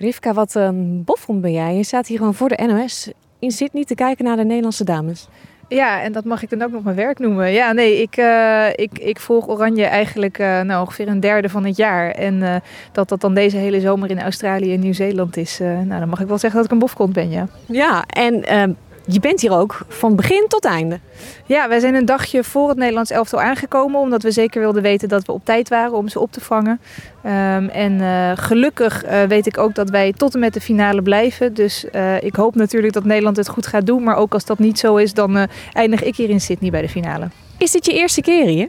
Rivka, 0.00 0.32
wat 0.32 0.54
een 0.54 1.02
bofhond 1.04 1.40
ben 1.40 1.52
jij. 1.52 1.76
Je 1.76 1.84
staat 1.84 2.06
hier 2.06 2.18
gewoon 2.18 2.34
voor 2.34 2.48
de 2.48 2.66
NOS 2.66 3.10
in 3.38 3.50
Sydney 3.50 3.84
te 3.84 3.94
kijken 3.94 4.24
naar 4.24 4.36
de 4.36 4.44
Nederlandse 4.44 4.84
dames. 4.84 5.28
Ja, 5.68 6.02
en 6.02 6.12
dat 6.12 6.24
mag 6.24 6.42
ik 6.42 6.50
dan 6.50 6.62
ook 6.62 6.70
nog 6.70 6.82
mijn 6.82 6.96
werk 6.96 7.18
noemen. 7.18 7.52
Ja, 7.52 7.72
nee, 7.72 8.02
ik, 8.02 8.16
uh, 8.16 8.68
ik, 8.74 8.98
ik 8.98 9.20
volg 9.20 9.48
Oranje 9.48 9.84
eigenlijk 9.84 10.38
uh, 10.38 10.60
nou, 10.60 10.80
ongeveer 10.80 11.08
een 11.08 11.20
derde 11.20 11.48
van 11.48 11.64
het 11.64 11.76
jaar. 11.76 12.10
En 12.10 12.34
uh, 12.34 12.56
dat 12.92 13.08
dat 13.08 13.20
dan 13.20 13.34
deze 13.34 13.56
hele 13.56 13.80
zomer 13.80 14.10
in 14.10 14.20
Australië 14.20 14.74
en 14.74 14.80
Nieuw-Zeeland 14.80 15.36
is, 15.36 15.58
nou, 15.58 16.00
dan 16.00 16.08
mag 16.08 16.20
ik 16.20 16.28
wel 16.28 16.38
zeggen 16.38 16.56
dat 16.56 16.66
ik 16.66 16.72
een 16.72 16.86
bofkont 16.86 17.12
ben, 17.12 17.30
ja. 17.30 17.48
Ja, 17.66 18.04
en 18.06 18.44
ehm, 18.44 18.72
je 19.06 19.20
bent 19.20 19.40
hier 19.40 19.52
ook 19.52 19.80
van 19.88 20.16
begin 20.16 20.44
tot 20.48 20.64
einde. 20.64 21.00
Ja, 21.46 21.68
wij 21.68 21.80
zijn 21.80 21.94
een 21.94 22.04
dagje 22.04 22.44
voor 22.44 22.68
het 22.68 22.78
Nederlands 22.78 23.10
elftal 23.10 23.40
aangekomen. 23.40 24.00
Omdat 24.00 24.22
we 24.22 24.30
zeker 24.30 24.60
wilden 24.60 24.82
weten 24.82 25.08
dat 25.08 25.26
we 25.26 25.32
op 25.32 25.44
tijd 25.44 25.68
waren 25.68 25.92
om 25.92 26.08
ze 26.08 26.20
op 26.20 26.32
te 26.32 26.40
vangen. 26.40 26.80
Um, 27.24 27.68
en 27.68 27.92
uh, 27.92 28.32
gelukkig 28.34 29.04
uh, 29.04 29.22
weet 29.22 29.46
ik 29.46 29.58
ook 29.58 29.74
dat 29.74 29.90
wij 29.90 30.12
tot 30.12 30.34
en 30.34 30.40
met 30.40 30.54
de 30.54 30.60
finale 30.60 31.02
blijven. 31.02 31.54
Dus 31.54 31.84
uh, 31.92 32.22
ik 32.22 32.34
hoop 32.34 32.54
natuurlijk 32.54 32.92
dat 32.92 33.04
Nederland 33.04 33.36
het 33.36 33.48
goed 33.48 33.66
gaat 33.66 33.86
doen. 33.86 34.02
Maar 34.02 34.16
ook 34.16 34.32
als 34.32 34.44
dat 34.44 34.58
niet 34.58 34.78
zo 34.78 34.96
is, 34.96 35.14
dan 35.14 35.48
eindig 35.72 36.02
ik 36.02 36.16
hier 36.16 36.30
in 36.30 36.40
Sydney 36.40 36.70
bij 36.70 36.82
de 36.82 36.88
finale. 36.88 37.28
Is 37.58 37.70
dit 37.70 37.86
je 37.86 37.92
eerste 37.92 38.20
keer 38.20 38.46
hier? 38.46 38.68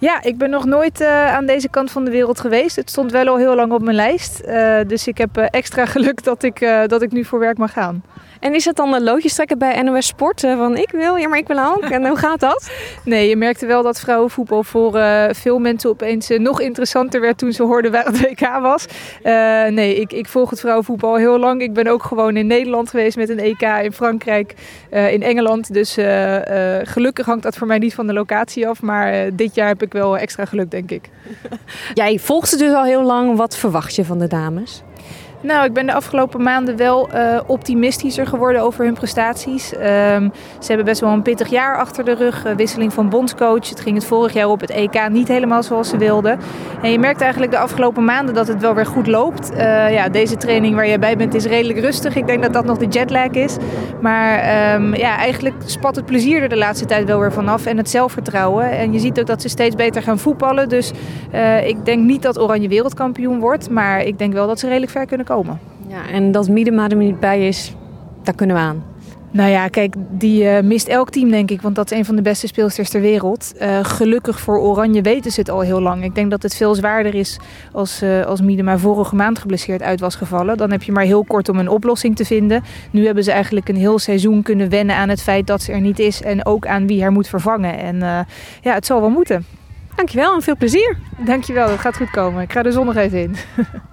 Ja, 0.00 0.22
ik 0.22 0.38
ben 0.38 0.50
nog 0.50 0.64
nooit 0.64 1.00
uh, 1.00 1.34
aan 1.34 1.46
deze 1.46 1.68
kant 1.68 1.90
van 1.90 2.04
de 2.04 2.10
wereld 2.10 2.40
geweest. 2.40 2.76
Het 2.76 2.90
stond 2.90 3.12
wel 3.12 3.26
al 3.26 3.36
heel 3.36 3.54
lang 3.54 3.72
op 3.72 3.82
mijn 3.82 3.96
lijst. 3.96 4.40
Uh, 4.46 4.78
dus 4.86 5.06
ik 5.06 5.18
heb 5.18 5.38
uh, 5.38 5.44
extra 5.50 5.86
geluk 5.94 6.24
dat 6.24 6.42
ik, 6.42 6.84
dat 6.86 7.02
ik 7.02 7.12
nu 7.12 7.24
voor 7.24 7.38
werk 7.38 7.58
mag 7.58 7.72
gaan. 7.72 8.02
En 8.40 8.54
is 8.54 8.64
het 8.64 8.76
dan 8.76 8.94
een 8.94 9.02
loodjes 9.02 9.34
trekken 9.34 9.58
bij 9.58 9.82
NOS 9.82 10.06
Sport? 10.06 10.40
Van 10.40 10.76
ik 10.76 10.90
wil, 10.90 11.16
ja 11.16 11.28
maar 11.28 11.38
ik 11.38 11.46
wil 11.46 11.58
ook. 11.58 11.82
En 11.82 12.06
hoe 12.06 12.16
gaat 12.26 12.40
dat? 12.40 12.70
nee, 13.04 13.28
je 13.28 13.36
merkte 13.36 13.66
wel 13.66 13.82
dat 13.82 14.00
vrouwenvoetbal 14.00 14.62
voor 14.62 15.00
veel 15.30 15.58
mensen 15.58 15.90
opeens 15.90 16.28
nog 16.28 16.60
interessanter 16.60 17.20
werd 17.20 17.38
toen 17.38 17.52
ze 17.52 17.62
hoorden 17.62 17.92
waar 17.92 18.04
het 18.04 18.20
WK 18.28 18.60
was. 18.60 18.86
nee, 19.70 19.94
ik, 19.94 20.12
ik 20.12 20.28
volg 20.28 20.50
het 20.50 20.60
vrouwenvoetbal 20.60 21.16
heel 21.16 21.38
lang. 21.38 21.62
Ik 21.62 21.72
ben 21.72 21.86
ook 21.86 22.02
gewoon 22.02 22.36
in 22.36 22.46
Nederland 22.46 22.90
geweest 22.90 23.16
met 23.16 23.28
een 23.28 23.38
EK, 23.38 23.62
in 23.82 23.92
Frankrijk, 23.92 24.54
in 24.90 25.22
Engeland. 25.22 25.72
Dus 25.72 25.96
gelukkig 26.82 27.26
hangt 27.26 27.42
dat 27.42 27.56
voor 27.56 27.66
mij 27.66 27.78
niet 27.78 27.94
van 27.94 28.06
de 28.06 28.12
locatie 28.12 28.68
af. 28.68 28.82
Maar 28.82 29.36
dit 29.36 29.54
jaar 29.54 29.68
heb 29.68 29.82
ik 29.82 29.89
wel 29.92 30.18
extra 30.18 30.44
geluk, 30.44 30.70
denk 30.70 30.90
ik. 30.90 31.10
Jij 31.94 32.18
volgt 32.18 32.48
ze 32.48 32.56
dus 32.56 32.72
al 32.72 32.84
heel 32.84 33.02
lang. 33.02 33.36
Wat 33.36 33.56
verwacht 33.56 33.94
je 33.94 34.04
van 34.04 34.18
de 34.18 34.26
dames? 34.26 34.82
Nou, 35.42 35.64
ik 35.64 35.72
ben 35.72 35.86
de 35.86 35.92
afgelopen 35.92 36.42
maanden 36.42 36.76
wel 36.76 37.08
uh, 37.14 37.40
optimistischer 37.46 38.26
geworden 38.26 38.62
over 38.62 38.84
hun 38.84 38.94
prestaties. 38.94 39.72
Um, 39.72 40.32
ze 40.58 40.66
hebben 40.66 40.84
best 40.84 41.00
wel 41.00 41.10
een 41.10 41.22
pittig 41.22 41.48
jaar 41.48 41.76
achter 41.76 42.04
de 42.04 42.14
rug. 42.14 42.46
Uh, 42.46 42.54
wisseling 42.54 42.92
van 42.92 43.08
bondscoach. 43.08 43.68
Het 43.68 43.80
ging 43.80 43.96
het 43.96 44.04
vorig 44.04 44.32
jaar 44.32 44.48
op 44.48 44.60
het 44.60 44.70
EK 44.70 45.08
niet 45.08 45.28
helemaal 45.28 45.62
zoals 45.62 45.88
ze 45.88 45.96
wilden. 45.96 46.38
En 46.82 46.90
je 46.90 46.98
merkt 46.98 47.20
eigenlijk 47.20 47.52
de 47.52 47.58
afgelopen 47.58 48.04
maanden 48.04 48.34
dat 48.34 48.48
het 48.48 48.60
wel 48.60 48.74
weer 48.74 48.86
goed 48.86 49.06
loopt. 49.06 49.52
Uh, 49.52 49.92
ja, 49.92 50.08
deze 50.08 50.36
training 50.36 50.74
waar 50.74 50.86
jij 50.86 50.98
bij 50.98 51.16
bent 51.16 51.34
is 51.34 51.44
redelijk 51.44 51.78
rustig. 51.78 52.16
Ik 52.16 52.26
denk 52.26 52.42
dat 52.42 52.52
dat 52.52 52.64
nog 52.64 52.78
de 52.78 52.86
jetlag 52.86 53.30
is. 53.30 53.56
Maar 54.00 54.74
um, 54.74 54.94
ja, 54.94 55.16
eigenlijk 55.16 55.56
spat 55.64 55.96
het 55.96 56.06
plezier 56.06 56.42
er 56.42 56.48
de 56.48 56.56
laatste 56.56 56.86
tijd 56.86 57.06
wel 57.06 57.20
weer 57.20 57.32
vanaf. 57.32 57.66
En 57.66 57.76
het 57.76 57.90
zelfvertrouwen. 57.90 58.70
En 58.70 58.92
je 58.92 58.98
ziet 58.98 59.20
ook 59.20 59.26
dat 59.26 59.42
ze 59.42 59.48
steeds 59.48 59.76
beter 59.76 60.02
gaan 60.02 60.18
voetballen. 60.18 60.68
Dus 60.68 60.92
ik 61.64 61.84
denk 61.84 62.04
niet 62.04 62.22
dat 62.22 62.38
Oranje 62.38 62.68
wereldkampioen 62.68 63.40
wordt. 63.40 63.70
Maar 63.70 64.02
ik 64.02 64.18
denk 64.18 64.32
wel 64.32 64.46
dat 64.46 64.58
ze 64.58 64.66
redelijk 64.66 64.92
ver 64.92 65.06
kunnen 65.06 65.26
komen. 65.34 65.58
Ja, 65.88 66.08
en 66.08 66.32
dat 66.32 66.48
Miedema 66.48 66.88
er 66.88 66.96
niet 66.96 67.20
bij 67.20 67.48
is, 67.48 67.74
daar 68.22 68.34
kunnen 68.34 68.56
we 68.56 68.62
aan. 68.62 68.82
Nou 69.32 69.50
ja, 69.50 69.68
kijk, 69.68 69.94
die 70.10 70.44
uh, 70.44 70.60
mist 70.60 70.88
elk 70.88 71.10
team, 71.10 71.30
denk 71.30 71.50
ik. 71.50 71.62
Want 71.62 71.74
dat 71.74 71.90
is 71.90 71.98
een 71.98 72.04
van 72.04 72.16
de 72.16 72.22
beste 72.22 72.46
speelsters 72.46 72.90
ter 72.90 73.00
wereld. 73.00 73.52
Uh, 73.60 73.78
gelukkig 73.82 74.40
voor 74.40 74.58
Oranje 74.58 75.02
weten 75.02 75.30
ze 75.30 75.40
het 75.40 75.50
al 75.50 75.60
heel 75.60 75.80
lang. 75.80 76.04
Ik 76.04 76.14
denk 76.14 76.30
dat 76.30 76.42
het 76.42 76.56
veel 76.56 76.74
zwaarder 76.74 77.14
is 77.14 77.38
als, 77.72 78.02
uh, 78.02 78.24
als 78.24 78.40
Miedema 78.40 78.78
vorige 78.78 79.14
maand 79.14 79.38
geblesseerd 79.38 79.82
uit 79.82 80.00
was 80.00 80.14
gevallen. 80.14 80.56
Dan 80.56 80.70
heb 80.70 80.82
je 80.82 80.92
maar 80.92 81.04
heel 81.04 81.24
kort 81.24 81.48
om 81.48 81.58
een 81.58 81.68
oplossing 81.68 82.16
te 82.16 82.24
vinden. 82.24 82.62
Nu 82.90 83.04
hebben 83.06 83.24
ze 83.24 83.32
eigenlijk 83.32 83.68
een 83.68 83.76
heel 83.76 83.98
seizoen 83.98 84.42
kunnen 84.42 84.68
wennen 84.68 84.96
aan 84.96 85.08
het 85.08 85.22
feit 85.22 85.46
dat 85.46 85.62
ze 85.62 85.72
er 85.72 85.80
niet 85.80 85.98
is. 85.98 86.22
En 86.22 86.46
ook 86.46 86.66
aan 86.66 86.86
wie 86.86 87.02
haar 87.02 87.12
moet 87.12 87.28
vervangen. 87.28 87.78
En 87.78 87.96
ja, 88.60 88.74
het 88.74 88.86
zal 88.86 89.00
wel 89.00 89.10
moeten. 89.10 89.44
Dankjewel 89.94 90.34
en 90.34 90.42
veel 90.42 90.56
plezier. 90.56 90.96
Dankjewel, 91.24 91.68
het 91.68 91.80
gaat 91.80 91.96
goed 91.96 92.10
komen. 92.10 92.42
Ik 92.42 92.52
ga 92.52 92.62
de 92.62 92.72
zon 92.72 92.86
nog 92.86 92.96
even 92.96 93.22
in. 93.22 93.36